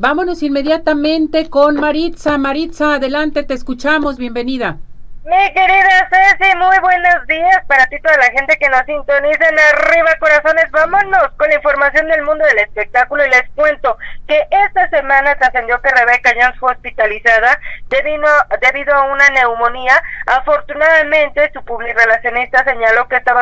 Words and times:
Vámonos 0.00 0.44
inmediatamente 0.44 1.50
con 1.50 1.74
Maritza. 1.74 2.38
Maritza, 2.38 2.94
adelante, 2.94 3.42
te 3.42 3.54
escuchamos, 3.54 4.16
bienvenida. 4.16 4.78
Mi 5.24 5.52
querida 5.52 6.08
Ceci, 6.08 6.56
muy 6.56 6.78
buenos 6.80 7.26
días 7.26 7.64
para 7.66 7.84
ti 7.86 7.96
toda 8.00 8.16
la 8.16 8.30
gente 8.30 8.56
que 8.60 8.68
nos 8.68 8.86
sintoniza 8.86 9.48
en 9.48 9.58
Arriba 9.58 10.14
Corazones. 10.20 10.70
Vámonos 10.70 11.32
con 11.36 11.48
la 11.48 11.56
información 11.56 12.06
del 12.06 12.22
mundo 12.22 12.44
del 12.44 12.60
espectáculo 12.60 13.26
y 13.26 13.30
les 13.30 13.50
cuento 13.56 13.98
que 14.28 14.40
esta 14.66 14.88
semana 14.88 15.34
trascendió 15.34 15.82
que 15.82 15.90
Rebeca 15.90 16.30
Jones 16.40 16.58
fue 16.60 16.70
hospitalizada 16.70 17.60
debido, 17.88 18.28
debido 18.60 18.94
a 18.94 19.04
una 19.04 19.28
neumonía. 19.30 20.02
Afortunadamente, 20.26 21.50
su 21.52 21.64
publirelacionista 21.64 22.64
señaló 22.64 23.08
que 23.08 23.16
está 23.16 23.34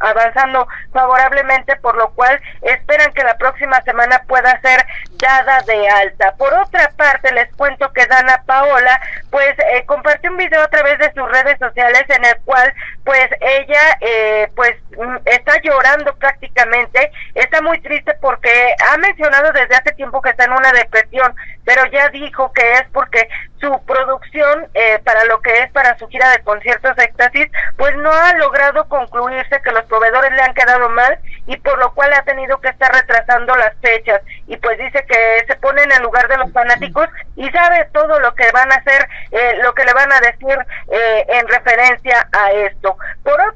avanzando 0.00 0.68
favorablemente, 0.92 1.76
por 1.76 1.96
lo 1.96 2.10
cual 2.10 2.40
esperan 2.62 3.12
que 3.12 3.24
la 3.24 3.36
próxima 3.36 3.80
semana 3.82 4.22
pueda 4.26 4.60
ser 4.60 4.84
dada 5.12 5.60
de 5.66 5.88
alta. 5.88 6.32
Por 6.36 6.52
otra 6.54 6.90
parte, 6.96 7.32
les 7.32 7.52
cuento 7.54 7.92
que 7.92 8.06
Dana 8.06 8.42
Paola, 8.46 9.00
pues, 9.30 9.54
eh, 9.58 9.84
compartió 9.86 10.30
un 10.30 10.36
video 10.36 10.62
a 10.62 10.68
través 10.68 10.98
de 10.98 11.12
su 11.12 11.24
redes 11.26 11.58
sociales 11.58 12.04
en 12.08 12.24
el 12.24 12.36
cual 12.44 12.72
pues 13.04 13.28
ella 13.40 13.96
eh, 14.00 14.48
pues 14.54 14.72
mm, 14.96 15.16
está 15.24 15.60
llorando 15.62 16.14
prácticamente, 16.16 17.10
está 17.34 17.60
muy 17.62 17.80
triste 17.80 18.14
porque 18.20 18.74
ha 18.90 18.96
mencionado 18.98 19.52
desde 19.52 19.74
hace 19.74 19.92
tiempo 19.92 20.22
que 20.22 20.30
está 20.30 20.44
en 20.44 20.52
una 20.52 20.72
depresión, 20.72 21.34
pero 21.64 21.84
ya 21.86 22.08
dijo 22.10 22.52
que 22.52 22.72
es 22.74 22.84
porque 22.92 23.28
su 23.62 23.80
producción 23.86 24.66
eh, 24.74 24.98
para 25.04 25.24
lo 25.26 25.40
que 25.40 25.56
es 25.60 25.70
para 25.70 25.96
su 25.96 26.08
gira 26.08 26.30
de 26.30 26.42
conciertos 26.42 26.98
éxtasis 26.98 27.46
pues 27.76 27.94
no 27.96 28.10
ha 28.10 28.32
logrado 28.34 28.88
concluirse 28.88 29.62
que 29.62 29.70
los 29.70 29.84
proveedores 29.84 30.32
le 30.32 30.42
han 30.42 30.52
quedado 30.54 30.88
mal 30.88 31.16
y 31.46 31.56
por 31.58 31.78
lo 31.78 31.94
cual 31.94 32.12
ha 32.12 32.22
tenido 32.24 32.60
que 32.60 32.68
estar 32.68 32.92
retrasando 32.92 33.54
las 33.54 33.74
fechas 33.80 34.20
y 34.48 34.56
pues 34.56 34.78
dice 34.78 35.04
que 35.06 35.44
se 35.46 35.56
pone 35.56 35.82
en 35.82 35.92
el 35.92 36.02
lugar 36.02 36.26
de 36.28 36.38
los 36.38 36.52
fanáticos 36.52 37.08
y 37.36 37.48
sabe 37.50 37.88
todo 37.92 38.18
lo 38.18 38.34
que 38.34 38.50
van 38.52 38.70
a 38.72 38.76
hacer, 38.76 39.08
eh, 39.30 39.58
lo 39.62 39.74
que 39.74 39.84
le 39.84 39.92
van 39.94 40.12
a 40.12 40.20
decir 40.20 40.58
eh, 40.90 41.26
en 41.28 41.48
referencia 41.48 42.28
a 42.32 42.52
esto. 42.52 42.96
Por 43.22 43.40
otra 43.40 43.51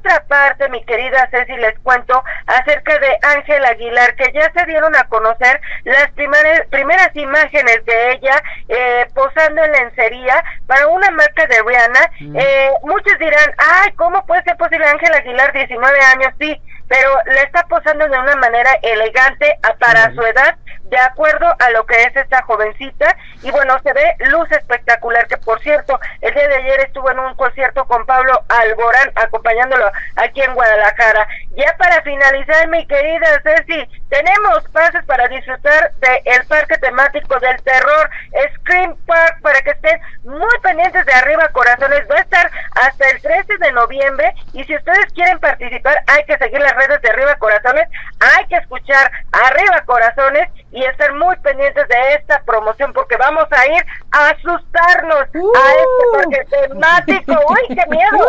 mi 0.69 0.83
querida 0.83 1.27
Ceci, 1.31 1.55
les 1.57 1.77
cuento 1.79 2.23
acerca 2.45 2.97
de 2.99 3.17
Ángel 3.21 3.65
Aguilar, 3.65 4.15
que 4.15 4.31
ya 4.33 4.51
se 4.51 4.65
dieron 4.65 4.95
a 4.95 5.03
conocer 5.05 5.59
las 5.83 6.11
primeras, 6.11 6.67
primeras 6.69 7.15
imágenes 7.15 7.85
de 7.85 8.11
ella 8.11 8.43
eh, 8.69 9.05
posando 9.13 9.63
en 9.63 9.71
lencería 9.71 10.43
para 10.65 10.87
una 10.87 11.09
marca 11.11 11.45
de 11.47 11.61
Rihanna. 11.65 12.11
Mm. 12.19 12.87
muchos 12.87 13.17
dirán, 13.19 13.53
ay, 13.57 13.91
¿cómo 13.93 14.25
puede 14.25 14.43
ser 14.43 14.57
posible 14.57 14.85
Ángel 14.85 15.13
Aguilar, 15.13 15.53
19 15.53 15.99
años? 15.99 16.33
Sí, 16.39 16.61
pero 16.87 17.09
le 17.25 17.41
está 17.41 17.63
posando 17.67 18.07
de 18.07 18.17
una 18.17 18.35
manera 18.35 18.71
elegante 18.81 19.59
para 19.79 20.13
su 20.13 20.21
edad 20.21 20.55
de 20.89 20.97
acuerdo 20.97 21.45
a 21.59 21.69
lo 21.71 21.85
que 21.85 22.01
es 22.03 22.15
esta 22.15 22.41
jovencita 22.43 23.17
y 23.43 23.51
bueno 23.51 23.77
se 23.83 23.91
ve 23.91 24.15
luz 24.29 24.49
espectacular 24.51 25.27
que 25.27 25.37
por 25.37 25.59
cierto 25.61 25.99
el 26.21 26.33
día 26.33 26.47
de 26.47 26.55
ayer 26.55 26.79
estuvo 26.81 27.11
en 27.11 27.19
un 27.19 27.35
concierto 27.35 27.85
con 27.85 28.05
Pablo 28.05 28.43
Alborán 28.59 29.11
acompañándolo 29.15 29.91
aquí 30.15 30.41
en 30.41 30.53
Guadalajara. 30.53 31.27
Ya 31.55 31.75
para 31.77 32.01
finalizar 32.01 32.67
mi 32.69 32.85
querida 32.85 33.41
Ceci 33.43 33.87
tenemos 34.09 34.63
pases 34.71 35.03
para 35.05 35.27
disfrutar 35.27 35.91
del 35.95 36.21
el 36.25 36.45
parque 36.47 36.77
temático 36.77 37.39
del 37.39 37.61
terror 37.63 38.09
Scream 38.55 38.95
Park 39.05 39.41
para 39.41 39.61
que 39.61 39.71
estén 39.71 39.99
muy 40.23 40.59
pendientes 40.61 41.05
de 41.05 41.13
arriba 41.13 41.47
corazones. 41.49 42.07
Va 42.09 42.15
a 42.15 42.21
estar 42.21 42.51
hasta 42.75 43.09
el 43.09 43.21
13 43.21 43.57
de 43.57 43.71
noviembre 43.71 44.33
y 44.53 44.63
si 44.63 44.75
ustedes 44.75 45.11
quieren 45.13 45.39
participar 45.39 46.03
hay 46.07 46.23
que 46.25 46.37
seguir 46.37 46.59
las 46.59 46.75
redes 46.75 47.01
de 47.01 47.09
arriba 47.09 47.35
corazones 47.35 47.87
hay 48.19 48.45
que 48.45 48.55
escuchar 48.55 49.11
arriba 49.31 49.81
corazones 49.85 50.49
y 50.77 50.83
estar 50.85 51.13
muy 51.15 51.35
pendientes 51.37 51.87
de 51.87 52.13
esta 52.13 52.41
promoción 52.43 52.93
porque 52.93 53.17
vamos 53.17 53.45
a 53.49 53.65
ir 53.65 53.83
a 54.11 54.29
asustarnos 54.29 55.15
a 55.15 55.25
este 55.25 55.41
uh. 55.41 56.11
parque 56.13 56.47
temático. 56.49 57.33
¡Uy, 57.49 57.75
qué 57.75 57.83
miedo! 57.89 58.27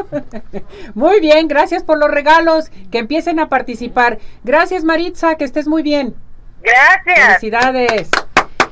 Uh. 0.00 0.60
Muy 0.94 1.20
bien, 1.20 1.48
gracias 1.48 1.82
por 1.82 1.98
los 1.98 2.10
regalos, 2.10 2.70
que 2.92 2.98
empiecen 2.98 3.40
a 3.40 3.48
participar. 3.48 4.18
Gracias 4.44 4.84
Maritza, 4.84 5.34
que 5.34 5.44
estés 5.44 5.66
muy 5.66 5.82
bien. 5.82 6.14
Gracias. 6.62 7.40
Felicidades. 7.40 8.10